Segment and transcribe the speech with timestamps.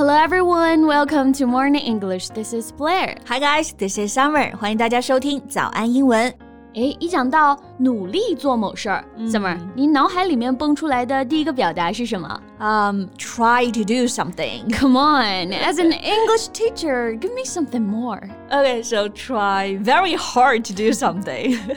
[0.00, 2.28] Hello everyone, welcome to Morning English.
[2.30, 3.16] This is Blair.
[3.26, 4.54] Hi guys, this is Summer.
[4.56, 6.32] 欢迎大家收听早安英文。
[6.74, 12.40] 哎，一讲到 努力做某事儿，Summer，你脑海里面蹦出来的第一个表达是什么？
[12.58, 14.72] Um, try to do something.
[14.72, 18.22] Come on, as an English teacher, give me something more.
[18.50, 21.58] Okay, so try very hard to do something.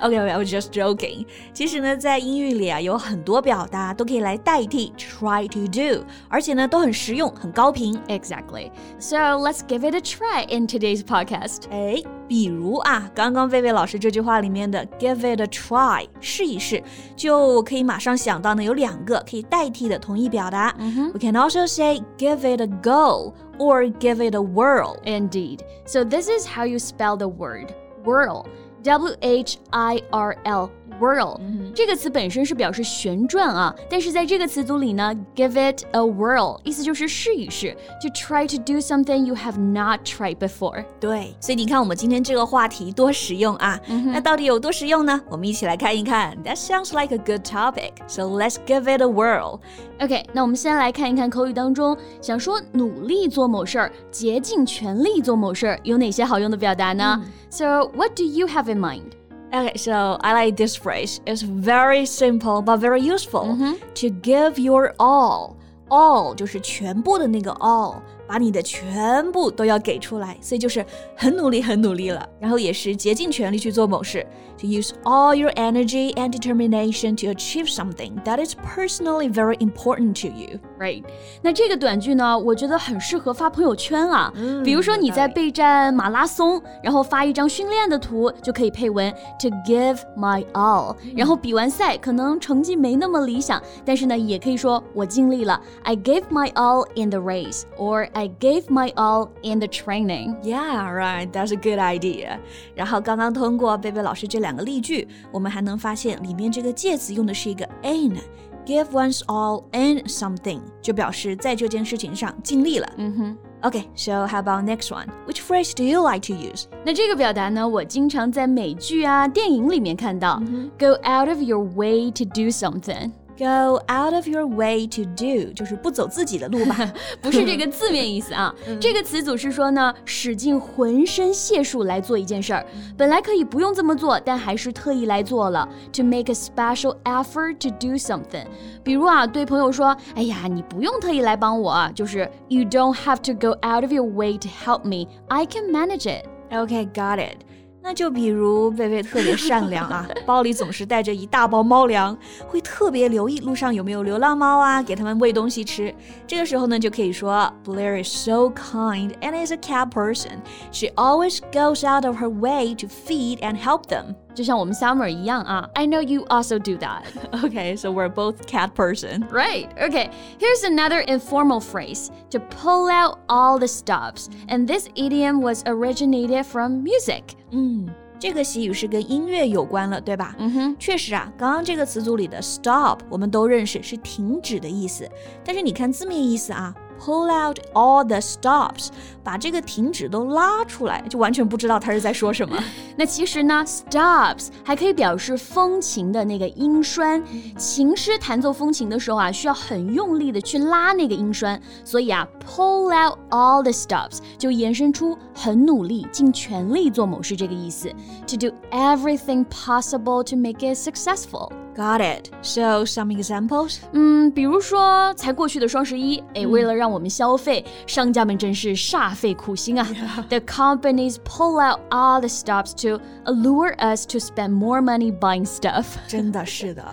[0.00, 1.26] okay, I was just joking.
[1.52, 8.00] 其实呢，在英语里啊，有很多表达都可以来代替 try to do，而且呢，都很实用，很高频。
[8.08, 8.70] Exactly.
[8.98, 11.64] So let's give it a try in today's podcast.
[11.70, 16.82] 哎，比如啊，刚刚贝贝老师这句话里面的 give it a try 试一试，
[17.16, 20.74] 就可以马上想到呢有两个可以代替的同义表达。
[20.78, 21.12] Mm -hmm.
[21.12, 24.96] We can also say give it a go or give it a whirl.
[25.04, 25.60] Indeed.
[25.86, 28.44] So this is how you spell the word whirl.
[28.82, 30.68] W H I R L
[31.00, 40.84] whirl、嗯、这个词本身是表示旋转啊，但是在这个词组里呢，give it a whirl 意思就是试一试，to try to do something you have not tried before。
[41.00, 43.80] 对，所以你看我们今天这个话题多实用啊！
[43.88, 45.20] 嗯、那到底有多实用呢？
[45.28, 46.36] 我们一起来看一看。
[46.44, 47.92] That sounds like a good topic.
[48.06, 49.60] So let's give it a whirl.
[50.00, 57.30] OK，那我们先来看一看口语当中想说努力做某事儿、竭尽全力做某事儿有哪些好用的表达呢、嗯、？
[57.50, 59.12] So what do you have in mind?
[59.52, 61.20] Okay, so I like this phrase.
[61.26, 63.44] It's very simple but very useful.
[63.44, 63.74] Mm -hmm.
[63.94, 65.56] To give your all.
[65.88, 70.84] All 就是全部的那个 all， 把你的全部都要给出来，所以就是
[71.16, 74.26] 很努力很努力了，然后也是竭尽全力去做某事。
[74.58, 80.28] To use all your energy and determination to achieve something that is personally very important to
[80.28, 80.60] you.
[80.78, 81.02] Right？
[81.42, 84.32] 那这个短句呢，我觉得很适合发朋友圈啊。
[84.36, 89.10] 嗯、比如说你在备战马拉松，然后发一张训练的图，就可以配文
[89.40, 90.94] To give my all。
[91.16, 95.60] 然后比完赛，可能成绩没那么理想，但是呢，也可以说我尽力了。
[95.82, 100.36] I gave my all in the race, or I gave my all in the training.
[100.42, 101.30] Yeah, right.
[101.30, 102.38] That's a good idea.
[102.74, 112.88] 然后刚刚通过贝贝老师这两个例句，我们还能发现里面这个介词用的是一个 in。Give one's all in something 就表示在这件事情上尽力了。
[112.96, 113.36] 嗯哼。
[113.62, 115.06] Okay, so how about next one?
[115.26, 116.66] Which phrase do you like to use?
[116.84, 120.40] 那这个表达呢，我经常在美剧啊、电影里面看到。
[120.78, 123.10] Go out of your way to do something.
[123.38, 126.92] Go out of your way to do，就是不走自己的路吧？
[127.22, 128.54] 不是这个字面意思啊。
[128.78, 132.64] 这个词组是说呢，使尽浑身解数来做一件事儿，
[132.96, 135.66] 本来可以不用这么做，但还是特意来做了。
[135.94, 138.44] To make a special effort to do something。
[138.84, 145.08] 比如啊，对朋友说：“哎呀，你不用特意来帮我，就是 You don't have to go out of your way to help me.
[145.28, 147.38] I can manage it.” Okay, got it.
[147.86, 155.92] 那就比如贝贝特别善良啊，包里总是带着一大包猫粮，会特别留意路上有没有流浪猫啊，给它们喂东西吃。
[156.24, 160.38] 这个时候呢，就可以说 Blair is so kind and is a cat person.
[160.70, 164.14] She always goes out of her way to feed and help them.
[164.34, 165.68] 就像我们 Summer 一样啊。
[165.74, 167.02] I know you also do that.
[167.42, 169.26] Okay, so we're both cat person.
[169.30, 169.68] Right.
[169.76, 170.08] Okay.
[170.38, 174.28] Here's another informal phrase to pull out all the stops.
[174.48, 177.34] And this idiom was originated from music.
[177.51, 177.87] 嗯。
[178.19, 180.35] 这个习语是跟音乐有关了，对吧？
[180.39, 185.07] 嗯哼，确实啊，刚刚这个词组里的 stop 我们都认识是停止的意思，
[185.45, 186.73] 但是你看字面意思啊。
[186.98, 188.88] pull out all the stops，
[189.24, 192.56] 把这个停止都拉出来，就完全不知道他是在说什么。
[192.96, 197.22] 那其实呢，stops 还可以表示风琴的那个音栓。
[197.56, 207.90] 琴师弹奏风琴的时候啊，需要很用力的去拉那个音栓，所以啊，pull out all the stops 就延伸出很努力、尽全力做某事这个意思。
[208.28, 211.50] To do everything possible to make it successful。
[211.76, 212.28] Got it.
[212.42, 213.78] So some examples?
[213.92, 219.88] 嗯，比如说才过去的双十一，哎，为了让我们消费，商家们真是煞费苦心啊。
[220.28, 225.86] The companies pull out all the stops to allure us to spend more money buying stuff.
[226.06, 226.84] 真的是的。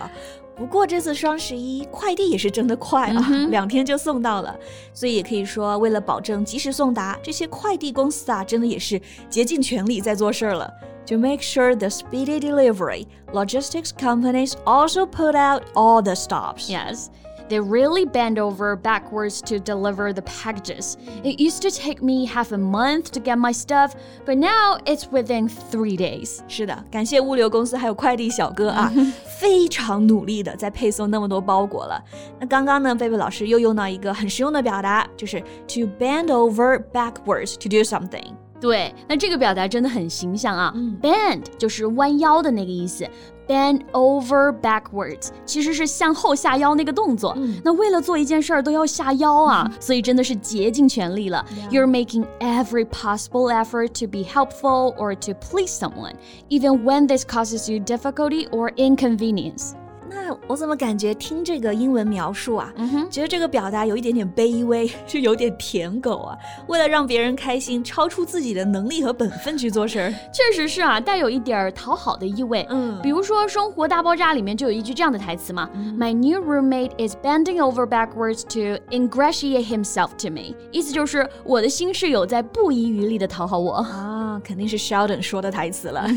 [0.55, 4.57] 不过这次双十一快递也是真的快啊，两天就送到了，
[4.93, 10.69] 所以也可以说，为了保证及时送达，这些快递公司啊，真的也是竭尽全力在做事儿了。
[11.07, 16.69] To make sure the speedy delivery, logistics companies also put out all the stops.
[16.69, 17.09] Yes.
[17.49, 20.97] They really bend over backwards to deliver the packages.
[21.23, 25.09] It used to take me half a month to get my stuff, but now it's
[25.09, 26.41] within three days.
[26.47, 28.93] 是的，感谢物流公司还有快递小哥啊，
[29.25, 31.99] 非常努力的在配送那么多包裹了。
[32.39, 38.35] 那刚刚呢，贝贝老师又用到一个很实用的表达，就是 to bend over backwards to do something。
[38.63, 40.73] 对，那这个表达真的很形象啊。
[40.75, 43.07] 嗯、Bend 就是弯腰的那个意思
[43.47, 47.33] bend over backwards，其实是向后下腰那个动作。
[47.37, 51.43] 嗯、那为了做一件事儿都要下腰啊，嗯、所以真的是竭尽全力了。
[51.71, 51.85] Yeah.
[51.85, 56.15] You're making every possible effort to be helpful or to please someone,
[56.49, 59.71] even when this causes you difficulty or inconvenience.
[60.26, 66.34] 那我怎么感觉听这个英文描述啊，嗯觉得这个表达有一点点卑微， 是有点舔狗啊。
[66.66, 72.66] 为了让别人开心，超出自己的能力和本分去做事儿，确实是啊，带有一点讨好的意味。
[72.70, 75.68] 嗯，比如说《生活大爆炸》里面就有一句这样的台词嘛
[75.98, 83.84] ：“My new roommate is bending over backwards to ingratiate himself to me。”意思就是我的新室友在不遗余力的讨好我啊，
[84.43, 86.07] 肯定是 Sheldon 说的台词了。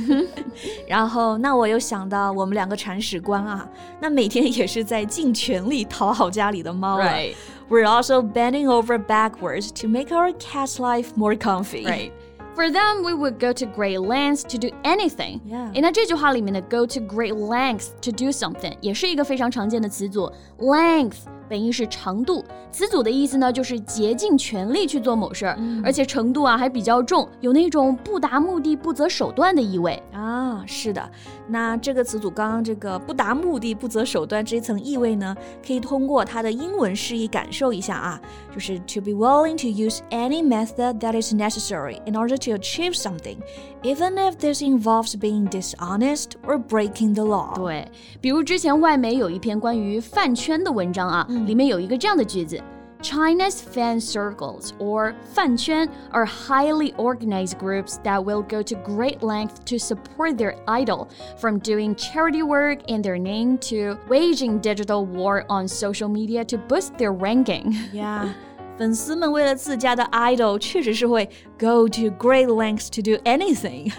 [0.86, 3.68] 然后，那我又想到我们两个铲屎官啊。
[4.00, 7.04] 那每天也是在尽全力讨好家里的猫了。
[7.04, 7.34] Right.
[7.68, 11.84] We're also bending over backwards to make our cat's life more comfy.
[11.84, 12.12] Right.
[12.54, 15.40] For them, we would go to great lengths to do anything.
[15.46, 15.72] Yeah.
[15.72, 21.20] 诶，那这句话里面的 go to great lengths to do something 也是一个非常常见的词组，length。
[21.49, 30.63] 本意是长度，词组的意思呢，就是竭尽全力去做某事儿，嗯、而且程度啊还比较重，有那种不达目的不择手段的意味啊。
[30.65, 31.09] 是的，
[31.47, 35.35] 那这个词组刚刚这个不达目的不择手段这一层意味呢，
[35.65, 38.19] 可以通过它的英文释义感受一下啊，
[38.53, 43.37] 就是 to be willing to use any method that is necessary in order to achieve something,
[43.83, 47.55] even if this involves being dishonest or breaking the law。
[47.55, 47.87] 对，
[48.19, 51.25] 比如之前外媒有一篇关于饭圈的文章啊。
[51.46, 52.60] 里面有一个这样的句子。
[53.02, 59.76] China's fan circles or 饭圈 are highly organized groups that will go to great lengths to
[59.76, 65.66] support their idol, from doing charity work in their name to waging digital war on
[65.66, 67.74] social media to boost their ranking.
[67.92, 68.32] Yeah.
[68.77, 71.25] 粉丝们为了自家的 idol，确实是会
[71.57, 73.91] go to great lengths to do anything。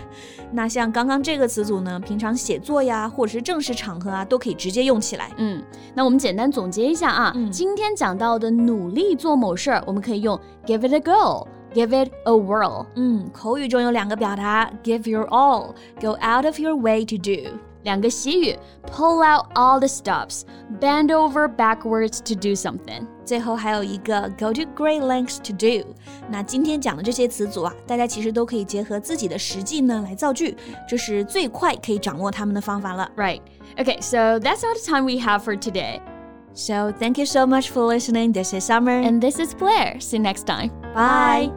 [0.53, 5.31] 那像刚刚这个词组呢，平常写作呀，或者是正式场合啊，都可以直接用起来。
[5.37, 5.63] 嗯，
[5.95, 11.47] 那我们简单总结一下啊，嗯、今天讲到的努力做某事儿，我们可以用 give it a go。
[11.75, 12.87] Give it a whirl。
[12.95, 17.59] 嗯，口语中有两个表达：give your all，go out of your way to do。
[17.88, 18.58] 两个习语：
[18.90, 23.06] pull out all the stops，bend over backwards to do something。
[23.26, 25.94] 最后还有一个 go to great lengths to do。
[26.30, 30.56] 那今天讲的这些词组啊，大家其实都可以结合自己的实际呢来造句，
[30.88, 33.10] 这是最快可以掌握它们的方法了。
[33.16, 33.42] Right.
[33.78, 36.02] Okay, so that's all the time we have for today.
[36.54, 38.34] So thank you so much for listening.
[38.34, 39.02] This is Summer.
[39.02, 40.00] And this is Blair.
[40.00, 40.70] See you next time.
[40.94, 41.57] Bye.